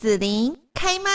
[0.00, 1.10] 子琳开麦。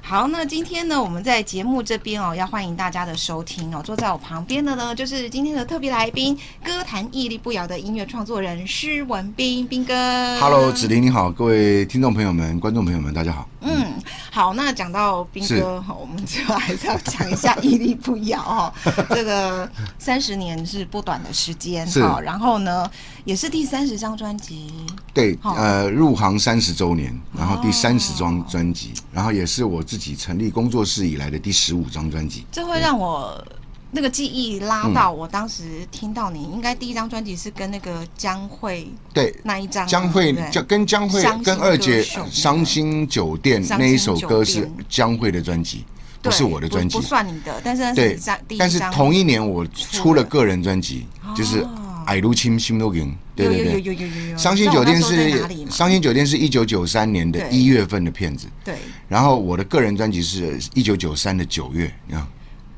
[0.00, 3.82] 好，那今天呢，我们在节目这边哦，要欢迎大家的收听哦。
[3.82, 9.92] 坐在我旁边的呢，就是今天的特别来宾，歌坛屹立不摇的音乐创作人施文斌，斌哥。
[10.38, 13.48] Hello，子琳你好，各位听众朋友们、观众朋友们，大家好。
[13.62, 13.94] 嗯，
[14.30, 18.72] 好，那讲到斌哥，我们就还是要讲一下屹立不摇哈。
[19.08, 19.68] 这个
[19.98, 22.88] 三十年是不短的时间哈， 然后呢，
[23.24, 24.70] 也是第三十张专辑。
[25.12, 32.46] 对，呃，入行三十周年，然后第三十张专辑，然后也是我自己成立工作室以来的第十五张专辑。
[32.52, 33.42] 这会让我。
[33.96, 40.32] 那个记忆拉到我当时听到你，应该第一张专辑是跟那个江蕙对那一张江蕙
[40.66, 45.84] 跟江蕙跟二姐伤心酒店那一首歌是江蕙的专辑，
[46.20, 47.60] 不是我的专辑，不算你的。
[47.62, 48.18] 但是对，
[48.58, 51.64] 但是同一年我出了个人专辑，就是
[52.04, 53.14] 爱如青心都银。
[53.36, 58.76] 对对对，伤心酒店是伤心酒店是一九九三年的一月份的片子，对。
[59.08, 62.26] 然后我的个人专辑是一九九三的九月，你看。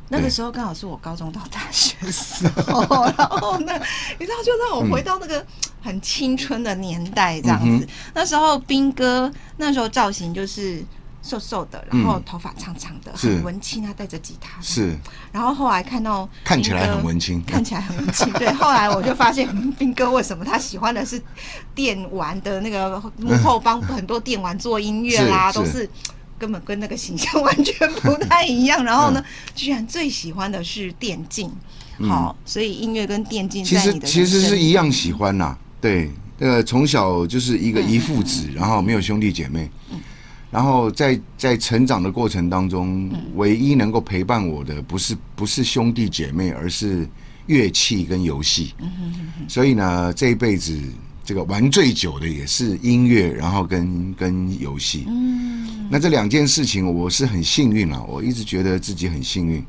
[0.09, 3.73] 那个时候刚好是我高中到大学的时候，然后呢，
[4.21, 5.45] 你知道，就让我回到那个
[5.83, 7.87] 很青春的年代这样子。
[8.15, 10.81] 那时候兵哥那时候造型就是
[11.27, 14.61] 瘦瘦的，然后头发长长的，很文青，他带着吉他。
[14.63, 14.97] 是。
[15.33, 18.33] 然后后来看到看起来很文青，看起来很文青。
[18.35, 18.53] 对。
[18.55, 21.21] 后来我就发现斌哥为什么他喜欢的是
[21.75, 25.91] 电玩的那个幕后，帮很多电玩做音乐啦，都是。
[26.39, 29.25] 根本跟那个形象完全不太一样， 然后呢，
[29.55, 31.51] 居然最喜欢的是电竞，
[32.01, 39.71] 好，所以音乐跟电竞其实其实是一样喜欢呐，对，呃，从小就是一个一父子，然后没有兄弟姐妹，
[40.51, 47.09] 然后在在成长的过程当中，唯一能够陪伴我的不是不是兄弟姐妹，而是
[47.47, 48.75] 乐器跟游戏，
[49.49, 50.79] 所以呢，这一辈子。
[51.27, 55.07] 这个玩最久的也是音乐，然后跟跟游戏。
[55.09, 59.61] 嗯，那这两件事情我是很幸运啊，我一直觉得自己很幸运。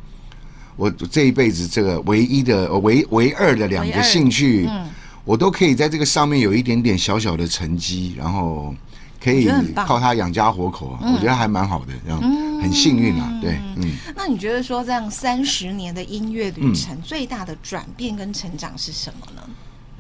[0.76, 4.86] 我这一辈子这个唯一的唯唯二的两个兴趣，嗯，
[5.26, 8.76] 我都可以在这个上面有一点点小小的成绩，然后
[9.22, 11.00] 可以靠他养家活口啊。
[11.14, 12.22] 我觉得还蛮好的，这样
[12.62, 13.40] 很幸运啊。
[13.42, 13.92] 对，嗯。
[14.16, 19.42] 那你觉得说这样三十年的音乐旅程最大的转变跟成长是什么呢？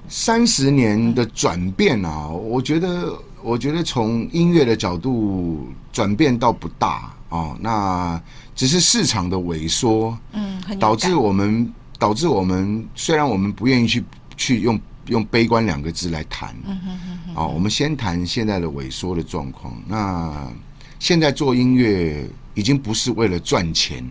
[0.09, 3.13] 三十年的转变啊，我觉得，
[3.44, 8.22] 我觉得从音乐的角度转变倒不大哦，那
[8.56, 14.01] 只是市场的萎缩，嗯，导致我们导致我们虽然我们不愿意去
[14.38, 19.73] 去用用悲观两个字来谈，嗯哼哼哼，哦，我们先谈现在的萎缩的状况。
[19.88, 20.51] 那
[21.00, 24.03] 现在做音乐已经不是为了赚钱，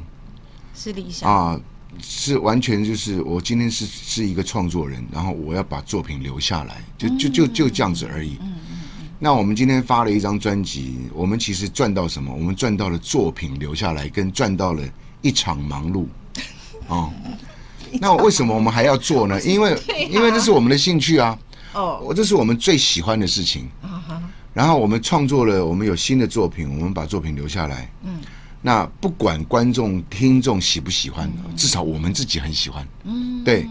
[0.75, 1.61] 是理想啊。
[1.99, 8.37] 是完全就是我今天是是一个创作人，然后我要把作品留下来，就就就就这样子而已。
[9.19, 12.31] 那我们今天发了一张专辑，我们其实赚到什么？
[12.34, 14.83] 我们赚到了作品留下来，跟赚到了
[15.23, 16.05] 一场忙碌。
[16.89, 17.11] 哦，
[18.01, 19.41] 那为什么我们还要做呢？
[19.43, 19.77] 因为
[20.11, 21.39] 因为这是我们的兴趣啊。
[21.75, 23.69] 哦，我这是我们最喜欢的事情。
[24.55, 27.91] 然后我们创作了，我们有新的作品，我们把作品留下来。
[28.05, 28.19] 嗯。
[28.62, 32.89] 那不管观众、听众喜不喜欢，至少我们自己很喜欢。
[33.05, 33.69] 嗯，对，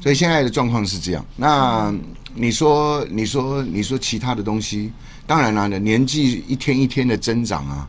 [0.00, 1.24] 所以现在的状况是这样。
[1.34, 1.92] 那
[2.34, 4.92] 你说，你说，你说其他的东西，
[5.26, 7.88] 当然了，年纪一天一天的增长啊，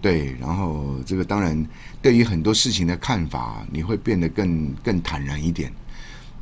[0.00, 1.66] 对，然后这个当然
[2.00, 5.72] 对于很多事情的看法，你会变得更更坦然一点。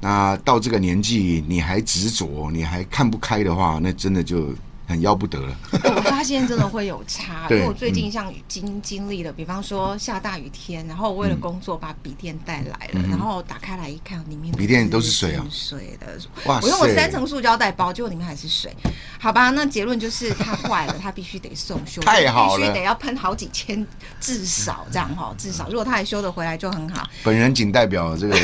[0.01, 4.53] 那到这个年纪，你还执着，你还看不开的话，那真的就。
[4.87, 5.57] 很要不得了，
[5.97, 7.47] 我发现真的会有差。
[7.51, 16.19] 因为我最近像经经历了，比方说下大雨天，然后为了工作把笔电带来了，然后打开来一看，里面笔电都是水啊，水的。
[16.45, 18.75] 哇，我用我三层塑胶袋包，结果里面还是水。
[19.19, 23.87] 好吧，那结论就是它坏了，它必须得送修，太好了，必须得要喷好几千，
[24.21, 27.09] 至少这样哈，至少如果它还修得回来就很好。
[27.23, 28.37] 本人仅代表这个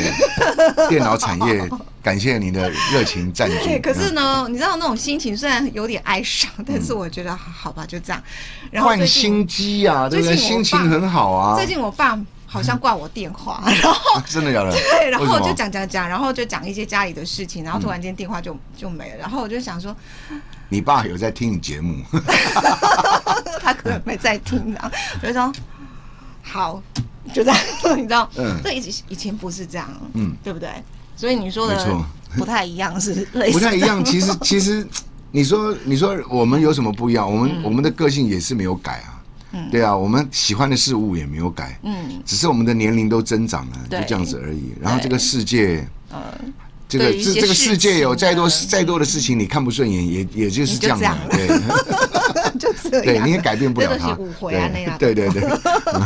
[0.88, 1.68] 电脑产业。
[2.02, 3.54] 感谢你的热情赞助。
[3.64, 8.22] 对，可是呢，你知道那种心情虽然有点哀伤，但是我觉得好吧，就这样。
[8.70, 10.36] 然后换心机啊，对不对？
[10.36, 11.56] 心情很好啊。
[11.56, 14.70] 最近我爸好像挂我电话，然后 真的假的？
[14.98, 19.18] 对，然后就讲讲讲，然后就讲一些家里的事情，然后突然间电话就就没了。
[19.18, 19.94] 然后我就想说，
[20.70, 22.02] 你爸有在听你节目？
[23.60, 24.90] 他可能没在听啊。
[25.22, 25.52] 我就说
[26.42, 26.82] 好，
[27.34, 27.58] 就这样，
[27.96, 28.28] 你知道？
[28.36, 30.70] 嗯，这以以前不是这样，嗯，对不对？
[31.20, 32.04] 所以你说的
[32.38, 33.52] 不太一样，是类似。
[33.52, 34.02] 不太一样。
[34.02, 34.86] 其 实其实，
[35.30, 37.30] 你说你说我们有什么不一样？
[37.30, 39.20] 我们我们的个性也是没有改啊。
[39.52, 41.78] 嗯，对啊，我们喜欢的事物也没有改。
[41.82, 44.72] 嗯，只是我们的年龄都增长了，就这样子而已。
[44.80, 45.86] 然后这个世界，
[46.88, 51.54] 这个这这个世界有再多再多的事情你看不顺眼，也也就是这样的，对，就
[52.82, 54.16] 这样，对，你也改变不了他。
[54.98, 55.42] 对对对。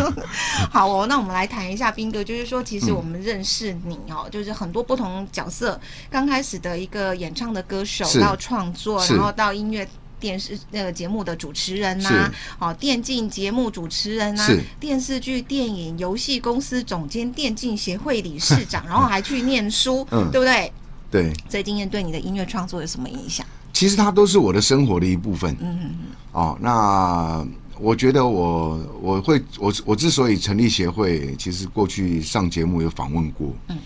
[0.71, 5.81] 好哦，那我们来谈一下斌哥，就是说，其实我们认识你哦，就是很多不同角色，
[6.11, 9.87] 刚开始的一个演唱的歌手，到创作，然后到音乐。
[10.21, 20.73] 电视那个节目的主持人呐、啊，哦，电竞节目主持人呐、啊，电视剧、电影、游戏公司总监、电竞协会理事长， 然后还去念书，嗯、对不对？
[21.11, 21.31] 对。
[21.47, 23.45] 这经验对你的音乐创作有什么影响？
[23.75, 25.53] 其实它都是我的生活的一部分。
[25.61, 25.99] 嗯嗯嗯。
[26.35, 27.43] 哦，那
[27.81, 33.51] 我觉得我我会我我之所以成立协会，其实过去上节目有访问过。
[33.69, 33.79] 嗯。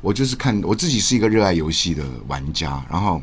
[0.00, 3.20] 我就是看我自己是一个热爱游戏的玩家，然后。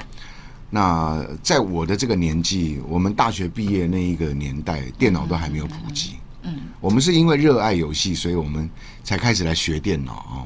[0.69, 6.18] 那在我的这个年纪，我们大学毕业那一个年代，电脑都还没有普及。
[6.44, 8.69] 嗯，我们是因为热爱游戏，所以我们
[9.02, 10.44] 才开始来学电脑啊。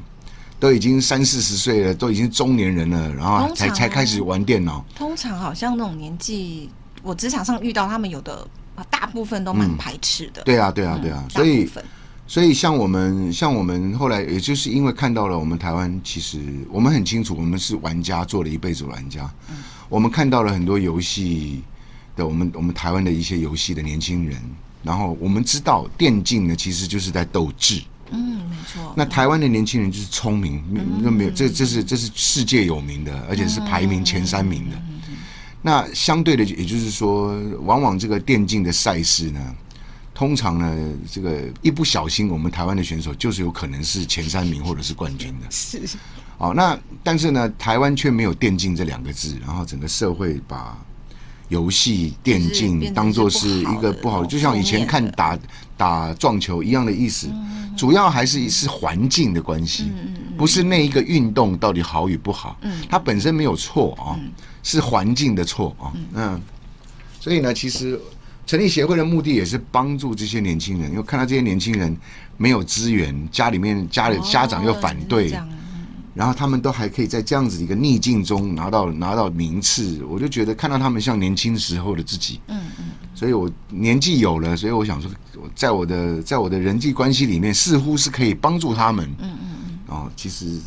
[0.60, 4.84] 都已经三四十岁了，都已经中年人了，然后才才开始玩电脑。
[4.94, 6.70] 通常好像那种年纪，
[7.02, 8.46] 我职场上遇到他们有的，
[8.88, 10.42] 大部分都蛮排斥的。
[10.42, 11.24] 对啊，对啊，对啊。
[11.28, 11.68] 所以，
[12.26, 16.40] 所以像我们，像我们后来，也就是因为看到了我们台湾，其实
[16.70, 19.30] 我们很清楚，我们是玩家，做了一辈子玩家。
[19.50, 19.56] 嗯。
[19.88, 21.62] 我们看到了很多游戏
[22.16, 24.40] 的，我们我们台湾的一些游戏的年轻人，
[24.82, 27.82] 然后我们知道电竞呢，其实就是在斗智。
[28.10, 28.92] 嗯，没错。
[28.96, 30.62] 那台湾的年轻人就是聪明，
[31.02, 34.76] 那没有这这是这是世界有名的，而且是排名前三名的。
[35.62, 39.40] 那相对的，也就是说，往往这个电竞的赛事呢，
[40.12, 45.46] 通常呢，这个一不小心，我们台湾的选手就是有可能是前三名或者是冠军的。
[45.50, 45.80] 是。
[46.38, 50.76] 哦，那但是呢，台湾却没有“电竞”这两个字，然后整个社会把
[51.48, 55.38] 游戏电竞当做是一个不好，就像以前看打
[55.82, 57.28] 打撞球一样的意思。
[57.76, 59.90] 主要还是是环境的关系，
[60.36, 62.56] 不是那一个运动到底好与不好，
[62.88, 64.14] 它本身没有错啊，
[64.62, 65.84] 是环境的错啊。
[66.14, 66.40] 嗯，
[67.18, 67.98] 所以呢，其实
[68.46, 71.96] 成立协会的目的也是帮助这些年轻人，因为看到这些年轻人
[72.36, 75.34] 没有资源，家里面家里家长又反对。
[76.14, 82.81] 然后他们都还可以在这样子一个逆境中拿到拿到名次，我就觉得看到他们像年轻时候的自己，嗯嗯，
[83.14, 85.10] 所以我年纪有了，所以我想说，
[85.54, 90.60] 在我的在我的人际关系里面，似乎是可以帮助他们，嗯嗯嗯，哦，其实也。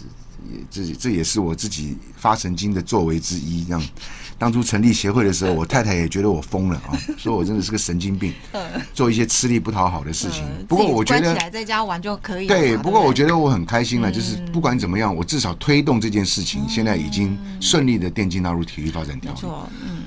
[0.70, 3.64] 这这也是我自己发神经的作为之一。
[3.66, 3.84] 这样，
[4.38, 8.34] 当初成立协会的时候，我太太也觉得我疯了啊， 说我真的是个神经病，
[8.94, 10.44] 做一些吃力不讨好的事情。
[10.68, 12.48] 不过我觉得，起来在家玩就可以。
[12.48, 19.38] 对，不过我觉得我很开心了，就是不管怎么样，我至少推动这件事情，现在已经顺利的电竞纳入体育发展条例。
[19.38, 20.04] 没错，嗯。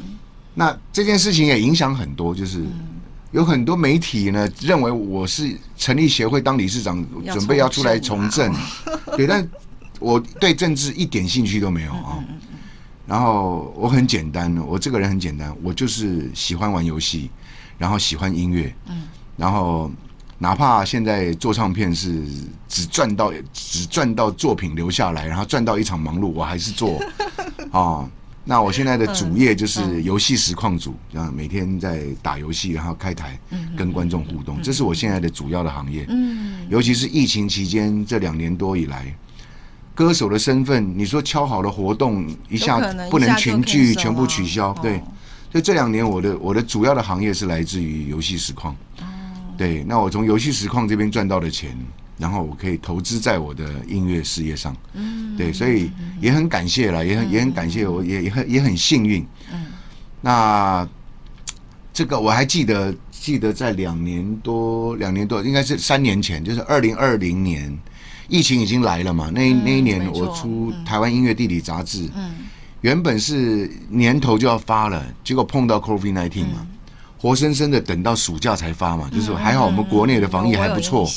[0.58, 2.64] 那这件事情也影响很多，就是
[3.30, 8.52] 有很多媒体呢认为我是成立协会当理事长，准备要出来从政。
[9.16, 9.48] 对，但。
[10.00, 12.22] 我对政治一点兴趣都没有啊，
[13.04, 17.28] 然后我很简单，我这个人很简单，我就是喜欢玩游戏，
[17.76, 18.72] 然后喜欢音乐，
[19.36, 19.90] 然后
[20.38, 22.22] 哪怕现在做唱片是
[22.68, 27.02] 只赚到只赚到作品留下来，然后赚到一场忙碌，我还是做
[27.72, 28.08] 啊。
[28.48, 33.38] 那我现在的主业就是游戏实况组，这样每天在打游戏，然后开台
[33.76, 36.08] 跟观众互动，这是我现在的主要的行业。
[36.70, 39.14] 尤其是疫情期间这两年多以来。
[39.94, 42.78] 歌手的身份，你说敲好的活动一下
[43.10, 44.98] 不能全聚，全部取消，对。
[45.52, 48.74] 所以这两年我的我的主要的行业是来自于游戏实况，
[49.58, 49.84] 对。
[49.84, 51.76] 那我从游戏实况这边赚到的钱，
[52.18, 55.52] 然后我可以投资在我的音乐事业上，嗯对。
[55.52, 59.24] 所以也很感谢了，也很也很感谢，我也也很也很幸运。
[60.20, 60.86] 那
[61.92, 67.76] 这个我还记得，记得在两年多两年多，应该是三年前，就是二零二零年。
[68.30, 69.30] 疫情已经来了嘛？
[69.32, 72.06] 那那一年我出《台湾音乐地理》杂志，
[72.82, 76.66] 原本是年头就要发了，结果碰到 COVID nineteen 嘛，
[77.16, 79.08] 活生生的等到暑假才发嘛。
[79.10, 81.08] 就是还好我们国内的防疫还不错。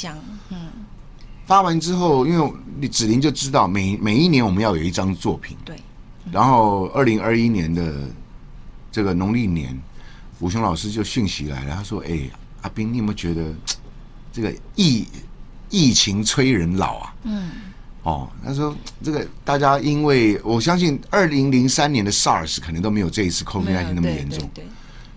[1.51, 5.58] 发完之后，因为你子玲就知道，每每一年我们要有一张作品。
[5.65, 5.75] 对。
[6.31, 7.93] 然后二零二一年的
[8.89, 9.77] 这个农历年，
[10.39, 12.22] 吴雄老师就讯息来了，他说：“哎，
[12.62, 13.53] 阿斌，你有没有觉得
[14.31, 15.05] 这个疫？”
[15.74, 17.50] 疫情催人老啊，嗯，
[18.03, 24.65] 哦，他说这个大家因为我相信二零零三年的 SARS 可能都没有这一次 COVID-19 那么严重，对，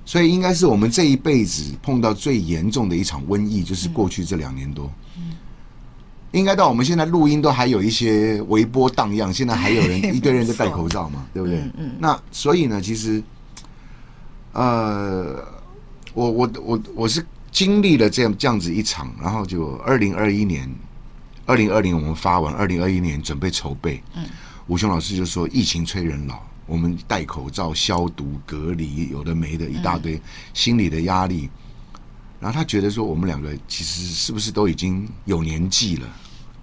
[0.04, 5.23] 所以应该是我们这一辈子碰到最严重的一场瘟疫，就是过去这两年多，嗯，
[6.34, 11.58] 应该到我们现在录音都还有一些微波荡漾，现在还有人 一堆人在戴口罩嘛，对不对？
[11.78, 13.22] 嗯，那所以呢，其实，
[14.52, 15.42] 呃，
[16.12, 17.24] 我我我我是。
[17.54, 20.68] 经历了这样这样子一场，然后就二零二一年，
[21.46, 24.02] 二零二零我们发完，二零二一年准备筹备。
[24.16, 24.24] 嗯，
[24.66, 30.20] 吴雄老师就说：“疫情催人老，我们戴口罩、消毒、隔离，有的没的一大堆，
[30.52, 31.48] 心理的压力。”
[32.42, 36.08] 然后他觉得说：“我们两个其实是不是都已经有年纪了，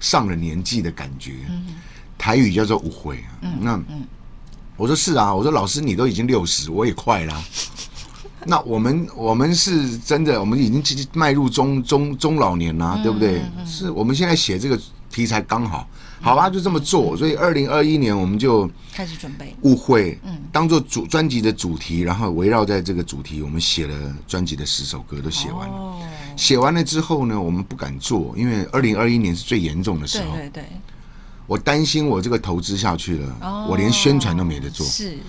[0.01, 1.35] 上了年纪的感觉？”
[2.19, 3.23] 台语叫做“误会”。
[3.61, 3.81] 那
[4.75, 7.41] 我说是啊，我说老师你都已经六十，我也快啦。
[8.45, 13.41] 那我们我们是真的，我们已经迈入中中中老年啦，对不对？
[13.65, 14.79] 是我们现在写这个
[15.09, 15.87] 题材刚好。
[16.23, 17.17] 好吧，就这么做。
[17.17, 25.97] 所以二零二一年我们就开始准备误会，嗯，当做主专辑的主题，然后围绕在这个主题，我们写了专辑的十首歌都写完了。
[26.41, 30.31] 写完了之后呢，我们不敢做，因为二零二一年是最严重的时候。
[30.31, 30.63] 对对对，
[31.45, 34.83] 我担心我这个投资下去了，我连宣传都没得做。
[34.87, 35.19] 是，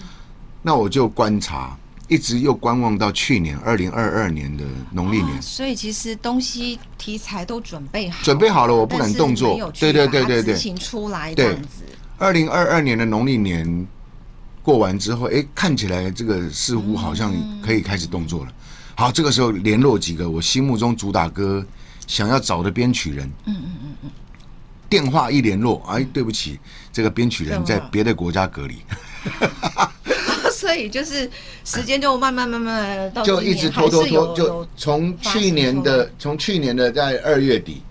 [0.63, 1.77] 那我就观察。
[2.09, 9.71] 一直又观望到去年二零二二年的农历年，所以其实东西题材都准备好，准备好了，我不敢动作。
[9.79, 11.85] 对对对对对，情出来这样子。
[12.19, 13.87] 二零二二年的农历年
[14.63, 18.53] 过完之后，哎，看起来这个似乎好像可以开始动作了。
[19.03, 21.67] 好，这个时候联络几个我心目中主打歌
[22.07, 24.11] 想要找的编曲人，嗯嗯嗯嗯，
[24.89, 26.61] 电话一联络，哎，对不起，
[26.93, 28.77] 这个编曲人在别的国家隔离。
[30.55, 31.29] 所以就是
[31.65, 37.83] 时间就慢慢慢慢到就一直拖拖拖，就从去年的从去年的在二月底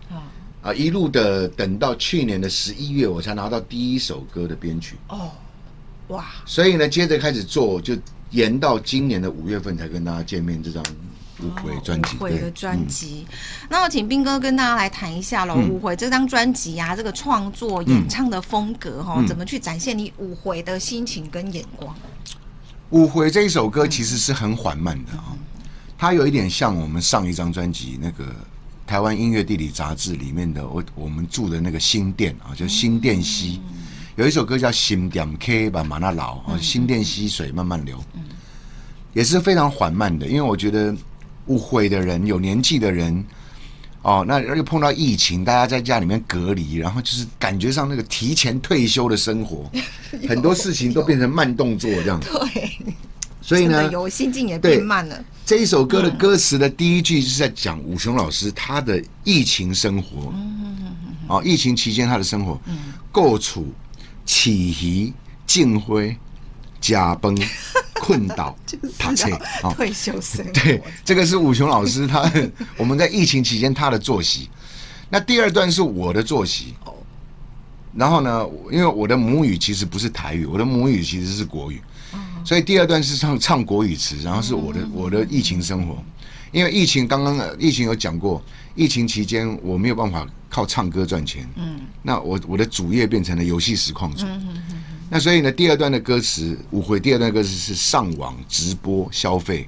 [0.61, 4.95] 啊一路的等到去年的十一月，我才拿到第一首歌的编曲。
[5.09, 5.29] 哦，
[6.07, 6.25] 哇！
[6.45, 7.97] 所以呢，接着开始做，就
[8.31, 10.61] 延到今年的五月份才跟大家见面。
[10.61, 10.83] 这张
[11.41, 13.25] 误会专辑，误会的专辑。
[13.69, 15.55] 那我请斌哥跟大家来谈一下喽。
[15.69, 21.95] 误会这张专辑啊，这个创作演唱的风格哈，怎么去展现你误会的心情跟眼光？
[22.91, 25.33] 误会这一首歌其实是很缓慢的啊，
[25.97, 28.35] 它有一点像我们上一张专辑那个
[28.85, 33.61] 台湾音乐地理杂志里面的我我们住的那个新店啊，叫新店溪，
[34.15, 37.97] 有一首歌叫新店 K 把马那老啊，新店溪水慢慢流，
[39.13, 40.95] 也是非常缓慢的，因为我觉得
[41.47, 43.25] 误会的人有年纪的人。
[44.03, 49.69] 哦，那又碰到疫情，大家在家里面隔离，然后就是感觉上那个提前退休的生活，
[50.27, 52.19] 很多事情都变成慢动作这样。
[52.25, 52.95] 对，
[53.43, 55.23] 所以呢，有心境也变慢了。
[55.45, 60.33] 这一首歌的歌词的第一句是在讲武雄老师他的疫情生活。
[60.33, 61.15] 嗯嗯嗯嗯。
[61.27, 62.59] 哦，疫情期间他的生活，
[63.11, 63.71] 构处
[64.25, 65.13] 起疑
[65.45, 66.17] 尽灰。
[66.79, 67.37] 假崩、
[68.01, 68.57] 困倒、
[68.97, 69.29] 打车，
[69.75, 70.43] 退休生。
[70.51, 72.31] 对，这个是武雄老师他
[72.75, 74.49] 我们在疫情期间他的作息。
[75.07, 76.73] 那第二段是我的作息。
[77.93, 81.81] 然后呢，因为我的母语其实不是台语，我的母语其实是国语，
[82.45, 86.01] 所以第二段是唱唱国语词，然后是我的我的疫情生活。
[86.53, 88.41] 因为疫情刚刚疫情有讲过，
[88.75, 91.45] 疫情期间我没有办法靠唱歌赚钱。
[91.57, 94.25] 嗯，那我我的主业变成了游戏实况主。
[95.13, 99.67] 那所以呢，第二段的歌词舞会，第二段歌词是上网直播消费、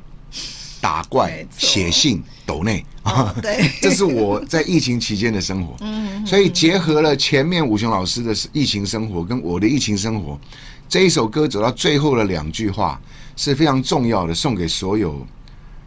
[0.80, 5.76] 打怪、写信、抖内啊，对，这是我在疫情期间的生活。
[5.82, 10.40] 嗯，所以结合了前面武雄老师的疫情生活跟我的疫情生活，
[10.88, 13.02] 这一首歌走到最后的两句话
[13.36, 15.28] 是非常重要的，送给所有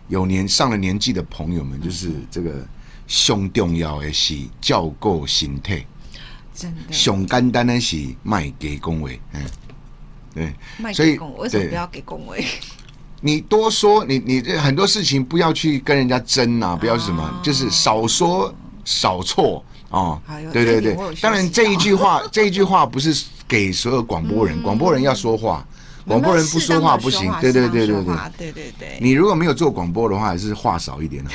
[0.09, 2.53] 有年上了年纪的朋友们，就是这个
[3.07, 5.87] 胸重要的是照顾身体。
[6.57, 9.45] 真的，熊简单的是卖给恭维，嗯，
[10.35, 12.45] 对，所以为什么不要给恭维？
[13.21, 20.21] 你多说，你你很多事情不要去跟人家争啊，不要什么，啊、就是少说少错啊。
[20.53, 25.67] 对对对，当然这一句话，这一句话不是给所有广播人，广、嗯、播人要说话。
[26.07, 28.99] 广播人不说话不行，对对对对对，对对对。
[29.01, 31.33] 你如果没有做广播的话，还是话少一点好。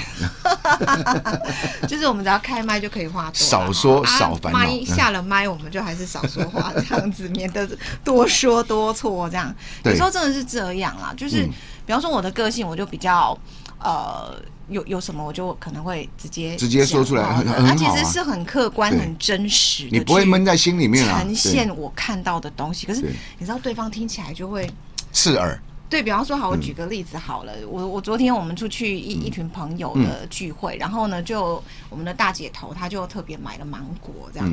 [1.88, 4.60] 就是我们只要开麦就可以话多，少说少烦恼。
[4.60, 7.68] 麦下了麦，我们就还是少说话，这样子免得
[8.04, 9.30] 多说多错。
[9.30, 11.44] 这样有时候真的是这样啦，就是
[11.86, 13.38] 比方说我的个性，我就比较
[13.80, 14.34] 呃。
[14.72, 17.76] 有有什么我就可能会直接直接说出来，很很好。
[17.76, 21.20] 其实是很客观、很真实的，你不会闷在心里面啊。
[21.20, 23.02] 呈现我看到的东西，可是
[23.38, 24.68] 你知道对方听起来就会
[25.12, 25.62] 刺耳。
[25.90, 27.52] 对，比方说，好，我举个例子好了。
[27.68, 34.50] 我我昨天我们出去一一群朋友的聚会，然后呢，就我们的大姐头，她就特别买了芒果这样，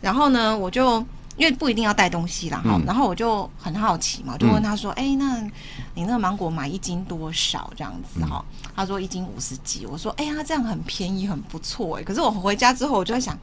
[0.00, 1.04] 然后呢，我就。
[1.36, 5.40] 因为不一定要带东西啦，哈、嗯，然后我就很好奇嘛，就问他说：“哎、嗯欸，那
[5.94, 7.70] 你那个芒果买一斤多少？
[7.76, 13.38] 这样子哈？”嗯、他说：“一斤五十几。”我说：“哎呀，这样很便宜，很不错哎。”可是我回家之后，我就在想，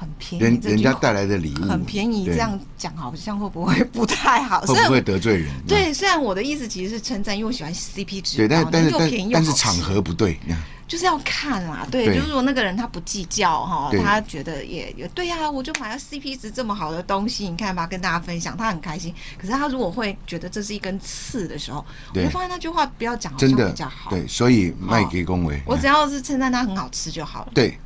[0.00, 4.62] 很便宜，人人家带来的礼物很便宜，这样讲好像会不会不太好？
[4.62, 5.52] 会不会得罪人？
[5.68, 10.40] 对，虽然我的意思其实是称赞，因为我喜欢 CP 值，对，但但是但但是场合不对。
[10.88, 19.14] 就是要看啦，对，就是如果那个人他不计较哈，他觉得也也对呀、啊，我就买了 CP 值这么好的东西，你看吧，跟大家分享，他很开心。
[19.38, 24.10] 可是他如果会觉得这是一根刺的时候，我就发现那句话不要讲，真的比较好。
[24.10, 27.52] 对，所以卖给恭维，我只要是称赞他很好吃就好了。
[27.54, 27.78] 对。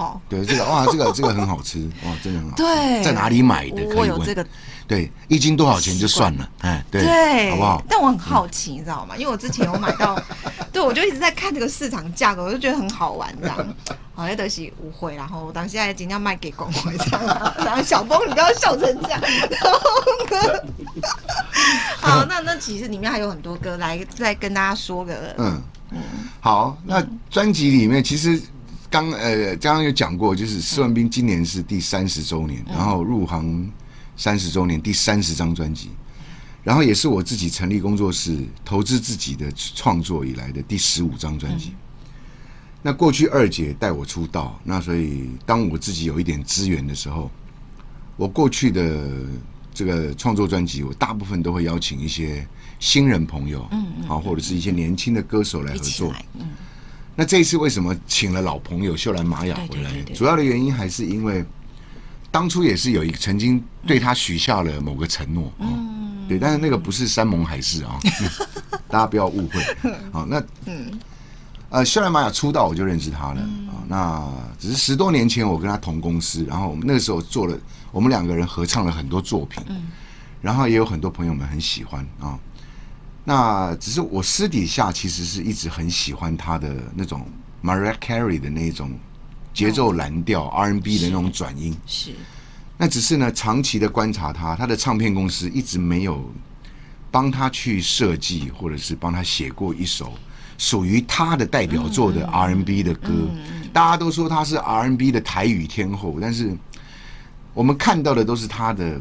[0.00, 2.56] 好，对这个哇，这个这个很好吃哇，真的很好。
[2.56, 3.76] 对，在哪里买的？
[3.76, 3.96] 可以问。
[3.98, 4.46] 我有这个。
[4.88, 7.82] 对，一斤多少钱就算了，哎，对，对，好不好？
[7.86, 9.14] 但我很好奇，你知道吗？
[9.14, 10.20] 因为我之前有买到，
[10.72, 13.56] 对，我就一直在看这个市场价格，我就觉得很好玩，这样。
[14.14, 19.20] 好，那都是误会，然后我当现在尽量卖给广会这样，然后小峰，你都要笑成这样。
[19.20, 19.78] 然后
[20.30, 21.04] 呢，
[22.00, 25.98] 好，那那其实里面还有很多歌，来再跟大家说个，嗯嗯，
[26.40, 28.40] 好，那专辑里面其实。
[28.90, 33.70] 刚呃，刚刚有讲过，就是施文斌今年是第三十周年，嗯、然后入行
[34.16, 35.90] 三十周年，第三十张专辑，
[36.64, 41.68] 然后也是我自己成立工作室、投资自己的创作以来的第十五张专辑。
[41.68, 41.76] 嗯、
[42.82, 47.30] 那过去二姐带我出道，那所以当我自己有一点资源的时候，
[48.16, 49.08] 我过去的
[49.72, 52.44] 这个创作专辑，我大部分都会邀请一些
[52.80, 56.48] 新人朋友，嗯嗯，好，或者是一些年轻的歌手来合作，嗯。
[57.20, 59.92] 那这一次为什么请了老朋友秀兰玛雅回来？
[60.14, 61.44] 主要的原因还是因为
[62.30, 68.00] 当初也是有一个曾经对他许下了某个承诺，嗯，对，但是那个不是山盟海誓啊，
[68.88, 69.62] 大家不要误会。
[70.10, 70.98] 好， 那嗯，
[71.68, 73.84] 呃，秀兰玛雅出道我就认识他了啊。
[73.86, 74.26] 那
[74.58, 77.54] 只是十多年前我跟他同公司，然后我们那个时候做了，
[77.92, 79.62] 我们两个人合唱了很多作品，
[80.40, 82.38] 然后也有很多朋友们很喜欢啊。
[83.22, 87.26] 那只是我私底下其实是一直很喜欢他的那种
[87.62, 88.92] Mariah Carey 的那种
[89.52, 91.76] 节奏蓝调 R&B 的那种转音。
[91.86, 92.14] 是。
[92.78, 96.32] 那只是呢，长期的观察他，他的唱片公司一直没有
[97.10, 100.14] 帮他去设计，或者是帮他写过一首
[100.56, 103.10] 属于他的代表作的 R&B 的歌。
[103.72, 106.56] 大家都说他是 R&B 的台语天后，但是
[107.52, 109.00] 我们看到的都是他的。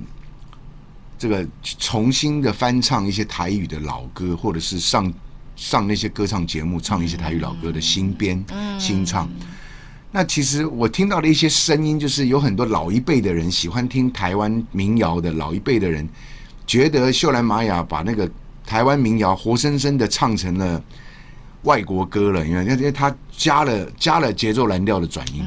[1.19, 5.13] 这个重新的翻唱一些台语的老歌，或者是上
[5.57, 8.43] 上那些歌唱节目唱一些台语老歌的新编
[8.79, 9.29] 新唱。
[10.11, 16.07] 那其实我听到的一些声音，就是有很多老一辈的人喜欢听台湾民谣的老一辈的人，
[16.65, 18.27] 觉得秀兰玛雅把那个
[18.65, 20.81] 台湾民谣活生生的唱成了
[21.63, 25.43] 外国歌了，因为因为他加了加了节奏蓝调的转音。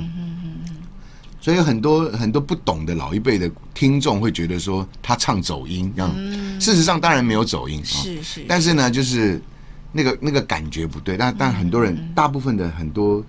[1.42, 6.14] 所以很多很多不懂的老一辈的听众会觉得说他唱走音，这样。
[6.61, 8.44] 事实上当然没有走音，是是。
[8.48, 9.42] 但是呢，就是
[9.90, 11.16] 那个那个感觉不对。
[11.16, 13.24] 但但很多人，大部分的很多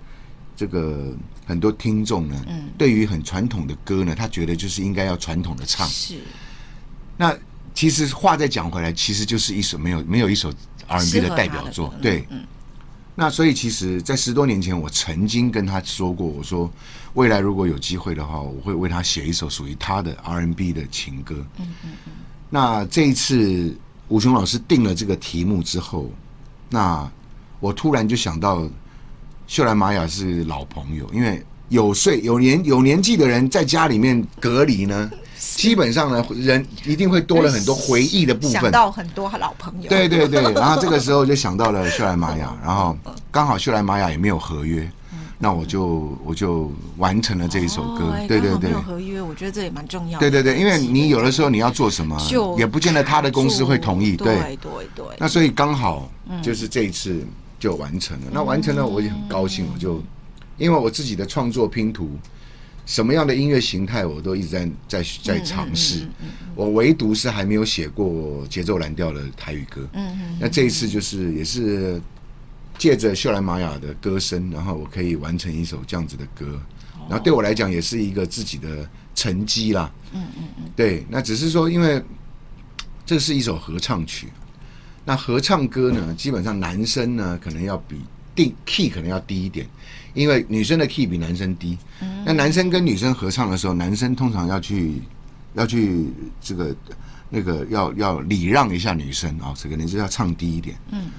[0.56, 1.12] 这个
[1.44, 2.40] 很多听众呢，
[2.78, 5.84] 对于很传统的歌呢，他觉得就是应该要传统的唱。
[5.88, 6.14] 是。
[7.16, 7.36] 那
[7.74, 10.52] 其实话再讲回来，其实就是一首没有没有一首
[10.86, 12.24] R&B 的代表作，对。
[13.16, 16.68] 那所以，其实，在十多年前，我曾经跟他说过，我说
[17.14, 21.34] 未来如果有机会的话，我会为他写一首属于他的 R&B 的情歌。
[21.58, 22.12] 嗯嗯嗯。
[22.50, 23.76] 那这一次，
[24.08, 26.10] 吴雄老师定了这个题目之后，
[26.68, 27.10] 那
[27.60, 28.68] 我突然就想到，
[29.46, 35.10] 秀兰玛雅是老朋友，因为有岁有年有年纪的人在家里面隔离呢。
[35.36, 39.88] 基本上呢，人一定会多了很多回忆的部分，想到很多老朋友。
[39.90, 42.96] 对对对，然后这个时候就想到了秀兰玛雅， 然后
[43.30, 44.90] 刚好秀兰玛雅也没有合约，
[45.44, 48.16] 那我就我就完成了这一首歌。
[48.26, 50.30] 对对对，没有合约，我觉得这也蛮重要的。
[50.30, 52.18] 对对对，因为你有的时候你要做什么，
[52.56, 54.16] 也不见得他的公司会同意。
[54.16, 55.04] 对对对。
[55.18, 56.10] 那所以刚好
[56.42, 57.22] 就是这一次
[57.60, 60.02] 就完成了，那完成了我也很高兴，我就
[60.56, 62.08] 因为我自己的创作拼图。
[62.86, 66.06] 什么样的音乐形态，我都一直在在在尝试。
[66.54, 69.86] 我唯独是还没有写过节奏蓝调的台语歌。
[69.92, 70.38] 嗯嗯。
[70.40, 72.00] 那这一次就是也是
[72.78, 76.60] 借着秀兰玛雅的歌声，然后我可以完成一首这样子的歌。
[77.08, 79.92] 然后对我来讲也是一个自己的成绩啦。
[80.12, 80.64] 嗯嗯嗯。
[80.74, 82.02] 对，那只是说，因为
[83.04, 84.28] 这是一首合唱曲，
[85.04, 88.00] 那合唱歌呢，基本上男生呢可能要比
[88.34, 89.66] 定 key 可能要低一点。
[90.14, 91.76] 因为女生的 key 比男生低，
[92.24, 95.02] 那男生跟女生合唱的时候，男生通常要去
[95.54, 96.06] 要去
[96.40, 96.74] 这个
[97.28, 100.76] 那个要要礼让一下女生啊，这个你就要唱低一点。
[100.92, 101.10] 嗯，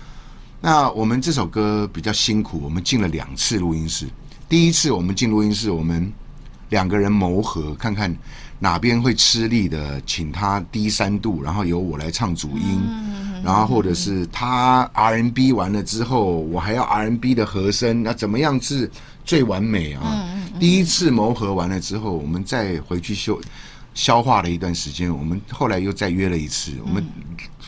[0.65, 4.07] 那我们这首歌比较辛苦，我们进了两次录音室。
[4.49, 6.11] 第一次我们进录音室，我们
[6.69, 8.11] 两个人磨合，看看
[8.57, 12.81] 哪边会吃力的，请他低三度，然后由我来唱主音。
[13.43, 18.89] 然后或者是他 R&B 完了之后，我还要 R&B 的和声，那怎么样是
[19.23, 20.27] 最完美啊？
[20.59, 23.39] 第一次磨合完了之后，我们再回去修
[23.93, 27.05] 消化了一段时间，我们后来又再约了一次，我们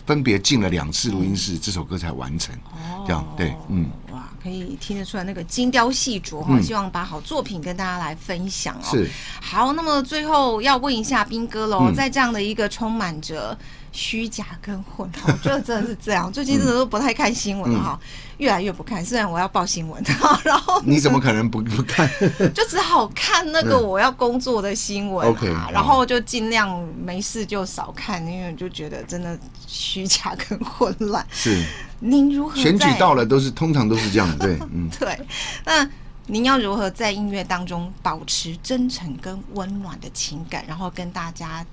[0.08, 2.56] 分别进了两次录音室，这首歌才完成。
[2.72, 8.90] 哦这样对，嗯，哇，可以听得出来那个精雕细琢哈，希望把好作品跟大家来分享哦。
[8.90, 13.58] 是，好，那么最后要问一下斌哥喽，在这样的一个充满着。
[13.98, 16.30] 虚假跟混，我觉得真的是这样。
[16.32, 18.00] 最近真的都不太看新闻了哈，
[18.38, 19.04] 越来越不看。
[19.04, 20.00] 虽然我要报新闻，
[20.46, 22.08] 然后你怎么可能不不看？
[22.54, 31.26] 就只好看那个我要工作的新闻啊，然后就尽量没事就少看，因为就觉得真的虚假跟混乱。
[31.32, 31.66] 是，
[32.00, 32.56] 您如何？
[32.56, 35.20] 选举到了都是通常都是这样，对，嗯，对。
[35.66, 35.90] 那
[36.28, 41.66] 您要如何在音乐当中保持真诚跟温暖的情感，然后跟大家？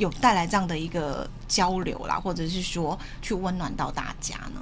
[0.00, 4.60] 有带来这样的一个交流啦，或者是说去温暖到大家呢？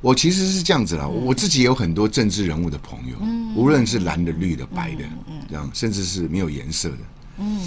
[0.00, 6.98] 我其实是这样子啦，嗯、我自己有很多政治人物的朋友，嗯、无论是蓝的、绿的、白的，嗯，这样甚至是没有颜色的，
[7.38, 7.60] 嗯。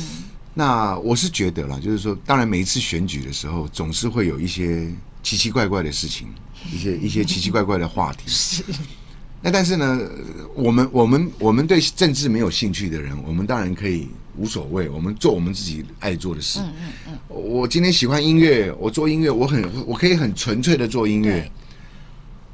[0.54, 4.92] 那我是觉得啦，就是说，当然每一次选举的时候，总是会有一些
[5.24, 6.28] 奇奇怪怪的事情，
[6.74, 8.64] 一些一些奇奇怪怪的话题。
[9.40, 9.44] 是。
[9.44, 10.00] 那但是呢，
[10.54, 14.08] 我们我们我们对政治没有兴趣的人，我们当然可以。
[14.38, 16.62] 无所谓，我们做我们自己爱做的事。
[16.62, 17.18] 嗯嗯嗯。
[17.28, 21.52] 我今天喜欢音乐，我做音乐，我很我可以很纯粹的做音乐。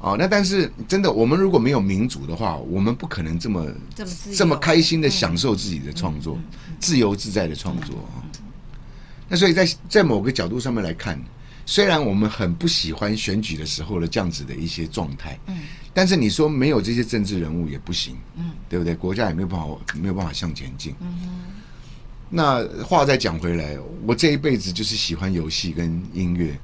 [0.00, 6.36] 哦，那但是真的，我们如果没有民主的话，我们不可能这么这么这么开心的享受自己的创作，
[6.80, 8.18] 自由自在的创作啊。
[9.28, 11.22] 那所以在在某个角度上面来看，
[11.66, 15.58] 虽然我们很不喜欢选举的时候的这样子的一些状态，嗯，
[15.96, 18.94] 但是你说没有这些政治人物也不行，嗯，对不对？
[18.94, 21.08] 国家也没有办法没有办法向前进，嗯。
[22.28, 26.54] 那话再讲回来，我这一辈子就是喜欢游戏跟音乐，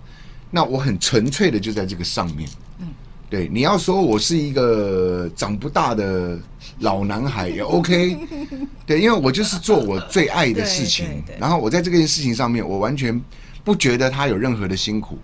[0.51, 2.47] 那我很纯粹的就在这个上面。
[2.81, 2.89] 嗯，
[3.31, 6.39] 对，你要说我是一个长不大的
[6.81, 8.19] 老男孩也 OK，
[8.85, 13.19] 对，因为我就是做我最爱的事情，然后我在这件事情上面，我完全
[13.65, 15.17] 不觉得他有任何的辛苦，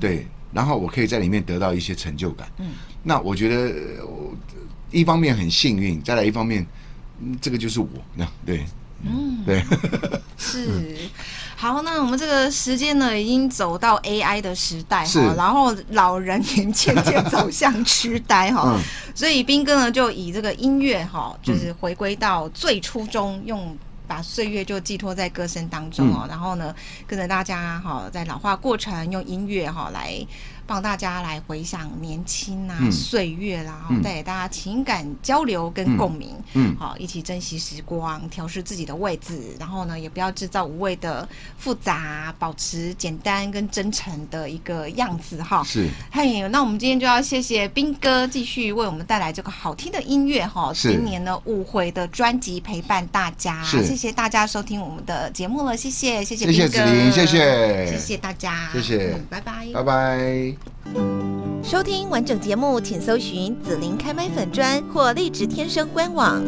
[0.00, 2.48] 对，然后我可以在里面得到一些成就感。
[2.58, 2.70] 嗯，
[3.02, 4.32] 那我觉得我
[4.90, 6.66] 一方面很幸运，再来一方面，
[7.40, 8.64] 这个就是我，那 对。
[9.06, 9.62] 嗯，对，
[10.38, 10.96] 是
[11.56, 11.82] 好。
[11.82, 18.80] 那我们这个时间呢，已经走到 AI 的时代哈，然后老人也渐渐走向痴呆哈，
[19.14, 26.74] 所以斌哥呢就以这个音乐哈，就是回归到最初中，用把岁月就寄托在歌声当中哦，然后呢
[27.06, 30.26] 跟着大家哈，在老化过程用音乐哈来。
[30.66, 45.62] 帮大家来回想年轻啊岁月啦，然后带给大家情感交流跟共鸣，嗯，好，一起珍惜时光，调试自己的位置，然后呢，也不要制造无谓的复杂，保持简单跟真诚的一个样子哈。
[45.64, 50.72] 是，嘿，那我们今天就要谢谢斌哥继续为我们带来这个好听的音乐哈。
[50.72, 60.53] 是，今年呢五回的专辑陪伴大家，是，谢谢大家收听我们的节目了，谢谢，谢谢斌哥，谢谢子琳，谢谢，谢谢大家，谢谢，拜拜，拜拜。
[61.62, 66.42] 收听完整节目，请搜寻“紫琳开麦粉砖”或“荔枝天生”官网。